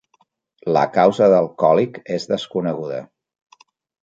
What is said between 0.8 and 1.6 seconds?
causa del